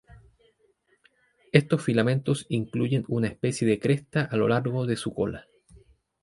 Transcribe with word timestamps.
Estos 1.51 1.83
filamentos 1.83 2.47
incluyen 2.49 3.05
una 3.07 3.27
especie 3.27 3.67
de 3.67 3.79
cresta 3.79 4.21
a 4.23 4.35
lo 4.35 4.47
largo 4.47 4.87
de 4.87 4.95
su 4.95 5.13
cola. 5.13 5.45